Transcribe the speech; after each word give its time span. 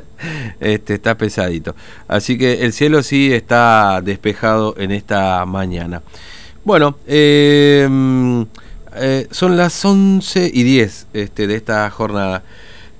este 0.60 0.94
está 0.94 1.16
pesadito. 1.16 1.74
Así 2.06 2.38
que 2.38 2.64
el 2.64 2.72
cielo 2.72 3.02
sí 3.02 3.32
está 3.32 4.00
despejado 4.02 4.74
en 4.78 4.90
esta 4.90 5.44
mañana. 5.46 6.02
Bueno, 6.64 6.96
em, 7.06 8.46
eh, 8.96 9.26
son 9.30 9.56
las 9.56 9.84
11 9.84 10.50
y 10.52 10.62
10 10.62 11.06
este, 11.12 11.46
de 11.46 11.54
esta 11.54 11.88
jornada. 11.90 12.42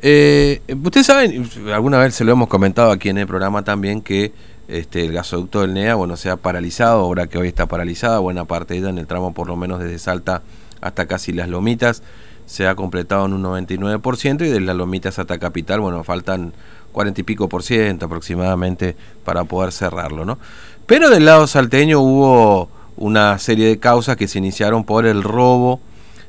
Eh, 0.01 0.63
Ustedes 0.85 1.07
saben, 1.07 1.49
alguna 1.73 1.99
vez 1.99 2.15
se 2.15 2.25
lo 2.25 2.33
hemos 2.33 2.49
comentado 2.49 2.91
aquí 2.91 3.09
en 3.09 3.19
el 3.19 3.27
programa 3.27 3.65
también, 3.65 4.01
que 4.01 4.33
este, 4.69 5.05
el 5.05 5.13
gasoducto 5.13 5.63
del 5.63 5.75
NEA, 5.75 5.95
bueno, 5.95 6.17
se 6.17 6.31
ha 6.31 6.37
paralizado, 6.37 7.01
ahora 7.01 7.27
que 7.27 7.39
hoy 7.39 7.49
está 7.49 7.67
paralizada, 7.67 8.19
buena 8.19 8.45
parte 8.45 8.75
de 8.75 8.81
ella 8.81 8.91
en 8.91 8.99
el 8.99 9.07
tramo 9.07 9.33
por 9.33 9.49
lo 9.49 9.57
menos 9.57 9.81
desde 9.81 9.99
Salta 9.99 10.43
hasta 10.81 11.07
casi 11.07 11.33
las 11.33 11.49
Lomitas, 11.49 12.03
se 12.49 12.67
ha 12.67 12.75
completado 12.75 13.27
en 13.27 13.35
un 13.35 13.43
99% 13.43 14.47
y 14.47 14.49
de 14.49 14.61
las 14.61 14.75
Lomitas 14.75 15.19
hasta 15.19 15.39
Capital, 15.39 15.81
bueno, 15.81 16.03
faltan 16.03 16.55
40 16.93 17.21
y 17.21 17.25
pico 17.25 17.47
por 17.47 17.63
ciento 17.63 18.07
aproximadamente 18.07 18.97
para 19.23 19.45
poder 19.45 19.71
cerrarlo, 19.71 20.25
¿no? 20.25 20.39
Pero 20.87 21.11
del 21.11 21.27
lado 21.27 21.47
salteño 21.47 22.01
hubo 22.01 22.71
una 22.97 23.39
serie 23.39 23.69
de 23.69 23.79
causas 23.79 24.17
que 24.17 24.27
se 24.27 24.39
iniciaron 24.39 24.85
por 24.85 25.05
el 25.05 25.23
robo 25.23 25.81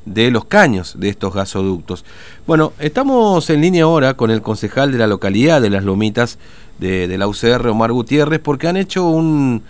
de 0.04 0.30
los 0.30 0.44
caños 0.44 1.00
de 1.00 1.08
estos 1.08 1.32
gasoductos. 1.32 2.04
Bueno, 2.46 2.74
estamos 2.78 3.48
en 3.48 3.62
línea 3.62 3.84
ahora 3.84 4.12
con 4.12 4.30
el 4.30 4.42
concejal 4.42 4.92
de 4.92 4.98
la 4.98 5.06
localidad 5.06 5.62
de 5.62 5.70
Las 5.70 5.84
Lomitas 5.84 6.38
de, 6.78 7.16
la 7.16 7.28
UCR, 7.28 7.66
Omar 7.68 7.92
Gutiérrez, 7.92 8.40
porque 8.40 8.68
han 8.68 8.76
hecho 8.76 9.06
un, 9.06 9.62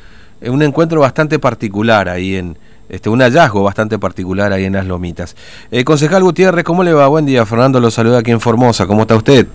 un 0.43 0.63
encuentro 0.63 1.01
bastante 1.01 1.39
particular 1.39 2.09
ahí 2.09 2.35
en, 2.35 2.57
este, 2.91 3.09
un 3.09 3.21
hallazgo 3.21 3.63
bastante 3.63 3.99
particular 3.99 4.53
ahí 4.53 4.65
en 4.65 4.75
Las 4.75 4.87
Lomitas. 4.87 5.37
Eh, 5.71 5.85
concejal 5.85 6.23
Gutiérrez, 6.23 6.65
¿cómo 6.65 6.83
le 6.83 6.93
va? 6.93 7.07
Buen 7.07 7.25
día, 7.25 7.47
Fernando 7.47 7.81
lo 7.81 7.91
saluda 7.91 8.19
aquí 8.19 8.33
en 8.33 8.41
Formosa, 8.41 8.87
¿cómo 8.87 9.03
está 9.03 9.17
usted? 9.17 9.47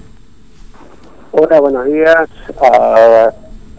Hola, 1.31 1.59
buenos 1.59 1.85
días 1.85 2.29
a, 2.61 3.29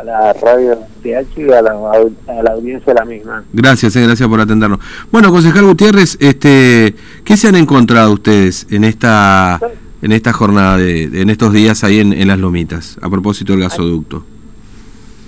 la 0.04 0.32
radio 0.34 0.78
TH 1.02 1.38
y 1.38 1.52
a 1.52 1.62
la, 1.62 1.70
a 1.70 2.42
la, 2.42 2.50
audiencia 2.52 2.92
de 2.92 3.00
la 3.00 3.04
misma. 3.06 3.44
Gracias, 3.50 3.96
eh, 3.96 4.02
gracias 4.02 4.28
por 4.28 4.38
atendernos. 4.40 4.78
Bueno, 5.10 5.30
concejal 5.30 5.64
Gutiérrez, 5.64 6.18
este, 6.20 6.94
¿qué 7.24 7.36
se 7.38 7.48
han 7.48 7.56
encontrado 7.56 8.12
ustedes 8.12 8.66
en 8.70 8.84
esta 8.84 9.58
en 10.02 10.12
esta 10.12 10.34
jornada, 10.34 10.76
de, 10.76 11.04
en 11.04 11.30
estos 11.30 11.54
días 11.54 11.82
ahí 11.82 12.00
en, 12.00 12.12
en 12.12 12.28
Las 12.28 12.38
Lomitas, 12.38 12.98
a 13.00 13.08
propósito 13.08 13.54
del 13.54 13.62
gasoducto? 13.62 14.24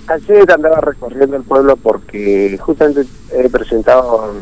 Ayer 0.09 0.51
andaba 0.51 0.81
recorriendo 0.81 1.37
el 1.37 1.43
pueblo 1.43 1.75
porque 1.75 2.57
justamente 2.59 3.05
he 3.31 3.47
presentado 3.47 4.33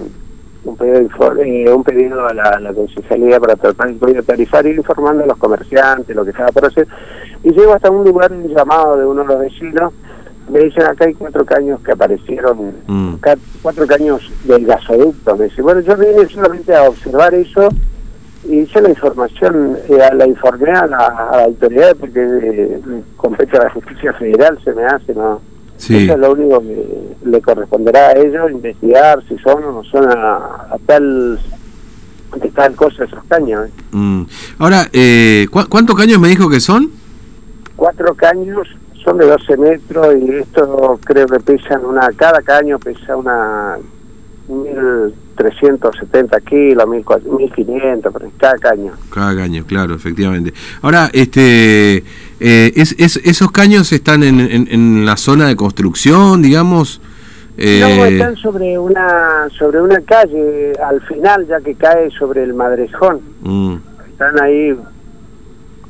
un 0.64 0.78
pedido, 0.78 1.10
eh, 1.44 1.74
un 1.74 1.84
pedido 1.84 2.26
a 2.26 2.34
la, 2.34 2.58
la 2.62 2.74
concejalía 2.74 3.38
para 3.38 3.58
tratar 3.58 3.90
el 3.90 3.96
pedido 3.96 4.24
tarifario 4.24 4.74
informando 4.74 5.26
a 5.26 5.28
los 5.28 5.38
comerciantes, 5.38 6.16
lo 6.16 6.24
que 6.24 6.32
estaba 6.32 6.54
por 6.54 6.68
hacer. 6.68 6.88
Y 7.44 7.52
llego 7.52 7.74
hasta 7.74 7.92
un 7.92 8.06
lugar 8.06 8.32
llamado 8.48 8.96
de 8.96 9.06
uno 9.06 9.24
de 9.24 9.28
los 9.28 9.40
vecinos. 9.40 9.94
Me 10.50 10.60
dicen, 10.60 10.84
acá 10.84 11.04
hay 11.04 11.14
cuatro 11.14 11.46
caños 11.46 11.82
que 11.82 11.92
aparecieron, 11.92 12.74
mm. 12.88 13.16
cuatro 13.62 13.86
caños 13.86 14.22
del 14.46 14.66
gasoducto. 14.66 15.36
Me 15.36 15.46
dice, 15.46 15.62
bueno, 15.62 15.82
yo 15.82 15.98
vine 15.98 16.26
solamente 16.30 16.74
a 16.74 16.84
observar 16.84 17.34
eso 17.34 17.68
y 18.46 18.60
hice 18.60 18.82
la 18.82 18.90
información, 18.90 19.78
eh, 19.90 20.10
la 20.14 20.26
informé 20.26 20.72
a 20.72 20.88
la, 20.88 21.08
autoridad 21.44 21.94
porque 22.00 22.22
eh, 22.22 22.82
compete 23.18 23.58
a 23.58 23.64
la 23.64 23.70
justicia 23.72 24.14
federal, 24.14 24.58
se 24.64 24.74
me 24.74 24.86
hace, 24.86 25.14
¿no? 25.14 25.42
Eso 25.78 26.14
es 26.14 26.20
lo 26.20 26.32
único 26.32 26.62
que 26.62 27.16
le 27.26 27.42
corresponderá 27.42 28.08
a 28.08 28.12
ellos, 28.14 28.52
investigar 28.52 29.24
si 29.28 29.38
son 29.38 29.64
o 29.64 29.72
no 29.72 29.84
son 29.84 30.08
a, 30.10 30.76
tal 30.86 31.40
tal 32.56 32.76
cosa 32.76 33.04
esos 33.04 33.24
caños. 33.26 33.68
¿eh? 33.68 33.72
Mm. 33.92 34.24
Ahora, 34.58 34.90
eh, 34.92 35.48
¿cuántos 35.52 35.96
caños 35.96 36.20
me 36.20 36.28
dijo 36.28 36.50
que 36.50 36.60
son? 36.60 36.90
Cuatro 37.76 38.16
caños, 38.16 38.68
son 39.04 39.18
de 39.20 39.26
12 39.28 39.58
metros 39.58 40.16
y 40.20 40.32
esto 40.32 41.00
creo 41.06 41.28
que 41.28 41.40
pesan 41.40 41.86
una, 41.86 42.10
cada 42.16 42.42
caño 42.42 42.80
pesa 42.80 43.16
una 43.16 43.78
1.370 44.50 46.44
kilos, 46.44 46.86
1.500, 46.86 48.32
cada 48.38 48.58
caño. 48.58 48.94
Cada 49.14 49.36
caño, 49.36 49.66
claro, 49.66 49.96
efectivamente. 49.96 50.54
Ahora, 50.82 51.10
este, 51.14 52.04
eh, 52.40 52.72
es, 52.76 52.96
¿esos 52.98 53.52
caños 53.52 53.92
están 53.92 54.24
en, 54.24 54.40
en, 54.40 55.06
la 55.06 55.18
zona 55.18 55.48
de 55.48 55.56
construcción, 55.56 56.42
digamos? 56.42 57.02
Eh... 57.58 57.80
No, 57.82 58.06
están 58.06 58.36
sobre 58.36 58.78
una, 58.78 59.48
sobre 59.58 59.82
una 59.82 60.00
calle, 60.02 60.74
al 60.74 61.02
final, 61.02 61.48
ya 61.48 61.60
que 61.62 61.74
cae 61.74 62.12
sobre 62.12 62.44
el 62.44 62.54
Madrejón. 62.54 63.22
Mm. 63.42 63.76
Están 64.12 64.42
ahí 64.42 64.76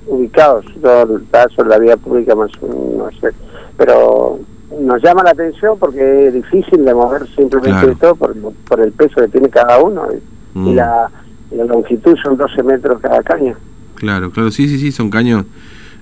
ubicados, 0.06 0.66
todo 0.82 1.18
está 1.18 1.50
sobre 1.50 1.70
la 1.70 1.80
vía 1.80 1.98
pública 1.98 2.34
más, 2.34 2.50
no 2.62 3.10
sé, 3.20 3.32
pero 3.76 4.40
nos 4.80 5.02
llama 5.02 5.24
la 5.24 5.32
atención 5.32 5.78
porque 5.78 6.28
es 6.28 6.34
difícil 6.34 6.86
de 6.86 6.94
mover 6.94 7.28
simplemente 7.36 7.92
esto 7.92 8.16
por, 8.16 8.34
por 8.68 8.80
el 8.80 8.92
peso 8.94 9.22
que 9.22 9.28
tiene 9.28 9.50
cada 9.50 9.80
uno 9.80 10.08
y, 10.56 10.60
mm. 10.60 10.76
la, 10.76 11.10
longitud 11.52 12.16
son 12.24 12.38
12 12.38 12.64
metros 12.64 13.02
cada 13.02 13.22
caño. 13.22 13.56
Claro, 13.96 14.32
claro, 14.32 14.52
sí, 14.52 14.70
sí, 14.70 14.80
sí, 14.80 14.92
son 14.94 15.10
caños 15.10 15.46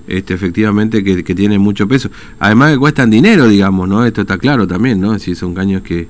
este, 0.07 0.33
efectivamente 0.33 1.03
que, 1.03 1.23
que 1.23 1.35
tienen 1.35 1.61
mucho 1.61 1.87
peso. 1.87 2.09
Además 2.39 2.73
que 2.73 2.79
cuestan 2.79 3.09
dinero, 3.09 3.47
digamos, 3.47 3.87
¿no? 3.87 4.05
Esto 4.05 4.21
está 4.21 4.37
claro 4.37 4.67
también, 4.67 4.99
¿no? 4.99 5.17
Si 5.19 5.35
son 5.35 5.53
caños 5.53 5.81
que, 5.81 6.07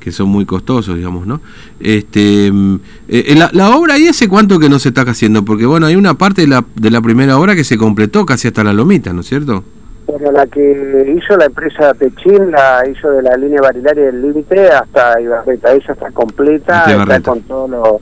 que 0.00 0.10
son 0.10 0.28
muy 0.28 0.46
costosos, 0.46 0.96
digamos, 0.96 1.26
¿no? 1.26 1.40
Este, 1.78 2.50
mm, 2.50 2.74
eh, 3.08 3.24
eh, 3.28 3.34
la, 3.36 3.50
la, 3.52 3.76
obra 3.76 3.98
y 3.98 4.06
ese 4.06 4.28
cuánto 4.28 4.58
que 4.58 4.68
no 4.68 4.78
se 4.78 4.88
está 4.88 5.02
haciendo, 5.02 5.44
porque 5.44 5.66
bueno, 5.66 5.86
hay 5.86 5.96
una 5.96 6.14
parte 6.14 6.42
de 6.42 6.48
la, 6.48 6.64
de 6.74 6.90
la 6.90 7.00
primera 7.00 7.38
obra 7.38 7.54
que 7.54 7.64
se 7.64 7.76
completó 7.76 8.26
casi 8.26 8.48
hasta 8.48 8.64
la 8.64 8.72
lomita, 8.72 9.12
¿no 9.12 9.20
es 9.20 9.26
cierto? 9.26 9.62
Bueno, 10.06 10.32
la 10.32 10.46
que 10.46 11.14
hizo 11.16 11.36
la 11.36 11.44
empresa 11.44 11.94
Pechín, 11.94 12.50
la 12.50 12.82
hizo 12.90 13.10
de 13.12 13.22
la 13.22 13.36
línea 13.36 13.60
barilaria 13.60 14.06
del 14.06 14.22
límite 14.22 14.68
hasta 14.68 15.20
Ibarreta, 15.20 15.72
esa 15.72 15.92
está 15.92 16.10
completa, 16.10 16.84
está 16.90 17.20
con 17.20 17.42
todo 17.42 17.68
lo, 17.68 18.00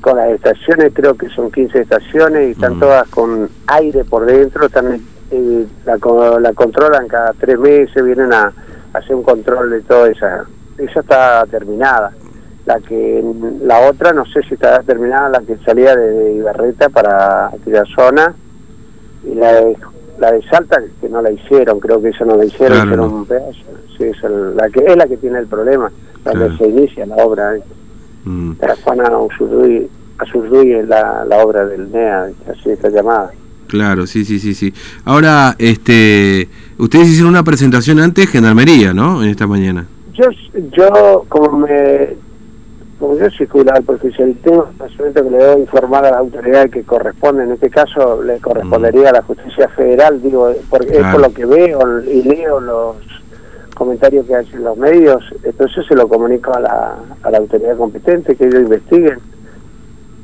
con 0.00 0.16
las 0.16 0.30
estaciones, 0.30 0.92
creo 0.94 1.14
que 1.14 1.28
son 1.30 1.50
15 1.50 1.80
estaciones 1.80 2.48
y 2.48 2.50
están 2.52 2.76
mm. 2.76 2.80
todas 2.80 3.08
con 3.08 3.48
aire 3.66 4.04
por 4.04 4.26
dentro, 4.26 4.66
están 4.66 5.00
eh, 5.30 5.66
la, 5.84 5.98
la 6.40 6.52
controlan 6.52 7.08
cada 7.08 7.32
tres 7.32 7.58
meses, 7.58 8.04
vienen 8.04 8.32
a, 8.32 8.52
hacer 8.92 9.14
un 9.14 9.22
control 9.22 9.70
de 9.70 9.80
toda 9.82 10.08
esa, 10.08 10.44
esa 10.78 11.00
está 11.00 11.44
terminada. 11.46 12.12
La 12.66 12.80
que 12.80 13.24
la 13.62 13.88
otra 13.88 14.12
no 14.12 14.26
sé 14.26 14.42
si 14.42 14.54
está 14.54 14.82
terminada, 14.82 15.28
la 15.30 15.40
que 15.40 15.56
salía 15.64 15.96
de 15.96 16.34
Ibarreta 16.34 16.90
para 16.90 17.46
aquella 17.46 17.84
zona 17.94 18.34
y 19.24 19.34
la 19.34 19.52
de 19.54 19.76
la 20.18 20.32
de 20.32 20.42
Salta 20.48 20.82
que 21.00 21.08
no 21.08 21.22
la 21.22 21.30
hicieron, 21.30 21.80
creo 21.80 22.02
que 22.02 22.08
eso 22.08 22.24
no 22.24 22.36
la 22.36 22.44
hicieron, 22.44 22.90
pero 22.90 23.04
un 23.06 23.24
pedazo. 23.24 23.52
Sí, 23.96 24.04
es, 24.04 24.22
la 24.22 24.68
que, 24.68 24.84
es 24.84 24.96
la 24.96 25.06
que 25.06 25.16
tiene 25.16 25.38
el 25.38 25.46
problema, 25.46 25.90
cuando 26.22 26.56
se 26.56 26.68
inicia 26.68 27.06
la 27.06 27.16
obra. 27.16 27.56
¿eh? 27.56 27.62
Mm. 28.24 28.52
Juana 28.84 29.10
Azurduy 30.18 30.72
es 30.72 30.88
la, 30.88 31.24
la 31.24 31.38
obra 31.38 31.64
del 31.66 31.90
NEA, 31.90 32.30
así 32.50 32.70
está 32.70 32.88
llamada. 32.88 33.30
Claro, 33.68 34.06
sí, 34.06 34.24
sí, 34.24 34.38
sí, 34.38 34.54
sí. 34.54 34.72
Ahora, 35.04 35.54
este, 35.58 36.48
ustedes 36.78 37.08
hicieron 37.08 37.30
una 37.30 37.44
presentación 37.44 38.00
antes 38.00 38.28
Gendarmería, 38.28 38.94
¿no? 38.94 39.22
En 39.22 39.28
esta 39.28 39.46
mañana. 39.46 39.86
Yo, 40.14 40.24
yo 40.72 41.24
como 41.28 41.58
me 41.58 42.16
como 42.98 43.16
yo 43.16 43.30
soy 43.30 43.46
jubilado 43.46 43.80
profesional, 43.82 44.34
tengo 44.42 44.68
que 45.14 45.30
le 45.30 45.36
debo 45.36 45.60
informar 45.60 46.04
a 46.04 46.10
la 46.10 46.18
autoridad 46.18 46.68
que 46.68 46.82
corresponde, 46.82 47.44
en 47.44 47.52
este 47.52 47.70
caso 47.70 48.22
le 48.22 48.38
correspondería 48.40 49.10
a 49.10 49.12
la 49.12 49.22
justicia 49.22 49.68
federal, 49.68 50.20
digo, 50.20 50.52
porque 50.68 50.98
es 50.98 51.06
por 51.06 51.20
lo 51.20 51.32
que 51.32 51.46
veo 51.46 52.02
y 52.02 52.22
leo 52.22 52.60
los 52.60 52.96
comentarios 53.78 54.26
que 54.26 54.34
hacen 54.34 54.64
los 54.64 54.76
medios, 54.76 55.22
entonces 55.42 55.86
se 55.86 55.94
lo 55.94 56.08
comunico 56.08 56.52
a 56.52 56.60
la, 56.60 56.98
a 57.22 57.30
la 57.30 57.38
autoridad 57.38 57.76
competente, 57.76 58.36
que 58.36 58.46
ellos 58.46 58.62
investiguen. 58.62 59.18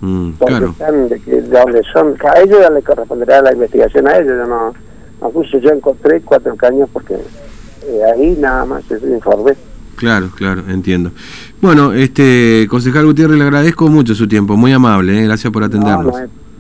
Mm, 0.00 0.32
porque 0.32 0.64
están 0.64 1.08
de, 1.08 1.18
de 1.18 1.42
dónde 1.42 1.82
son, 1.92 2.14
a 2.22 2.40
ellos 2.40 2.58
ya 2.60 2.68
le 2.68 2.82
corresponderá 2.82 3.40
la 3.40 3.52
investigación 3.52 4.06
a 4.08 4.18
ellos, 4.18 4.34
yo 4.36 4.46
no, 4.46 4.74
no 5.20 5.42
yo 5.42 5.70
encontré 5.70 6.20
cuatro 6.20 6.54
caños 6.56 6.90
porque 6.92 7.14
eh, 7.14 8.00
ahí 8.12 8.36
nada 8.38 8.64
más 8.66 8.84
se 8.84 8.96
informé. 8.96 9.54
Claro, 9.96 10.30
claro, 10.36 10.62
entiendo. 10.68 11.12
Bueno, 11.60 11.92
este 11.92 12.66
concejal 12.68 13.06
Gutiérrez, 13.06 13.38
le 13.38 13.44
agradezco 13.44 13.88
mucho 13.88 14.14
su 14.14 14.26
tiempo, 14.26 14.56
muy 14.56 14.72
amable, 14.72 15.18
¿eh? 15.18 15.24
gracias 15.24 15.52
por 15.52 15.62
atendernos. 15.62 16.14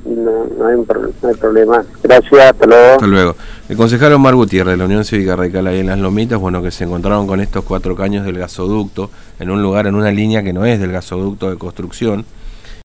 No, 0.06 0.46
no, 0.58 0.66
hay, 0.66 1.34
problema. 1.34 1.84
Gracias, 2.02 2.40
hasta 2.40 2.66
luego. 2.66 2.92
Hasta 2.92 3.06
luego. 3.06 3.36
El 3.66 3.78
concejal 3.78 4.12
Omar 4.12 4.34
Gutiérrez 4.34 4.74
de 4.74 4.76
la 4.76 4.84
Unión 4.84 5.06
Cívica 5.06 5.36
Radical 5.36 5.66
ahí 5.66 5.80
en 5.80 5.86
Las 5.86 5.98
Lomitas, 5.98 6.38
bueno, 6.38 6.62
que 6.62 6.70
se 6.70 6.84
encontraron 6.84 7.26
con 7.26 7.40
estos 7.40 7.64
cuatro 7.64 7.96
caños 7.96 8.26
del 8.26 8.36
gasoducto 8.36 9.10
en 9.38 9.48
un 9.48 9.62
lugar, 9.62 9.86
en 9.86 9.94
una 9.94 10.10
línea 10.10 10.42
que 10.42 10.52
no 10.52 10.66
es 10.66 10.78
del 10.78 10.92
gasoducto 10.92 11.48
de 11.48 11.56
construcción. 11.56 12.26